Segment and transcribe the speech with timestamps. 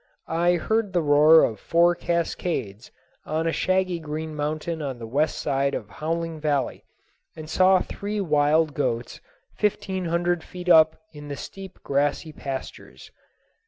[0.25, 2.89] I heard the roar of four cascades
[3.23, 6.83] on a shaggy green mountain on the west side of Howling Valley
[7.37, 9.21] and saw three wild goats
[9.57, 13.11] fifteen hundred feet up in the steep grassy pastures.